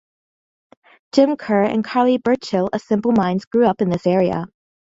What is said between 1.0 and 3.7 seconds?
Jim Kerr and Charlie Burchill of Simple Minds grew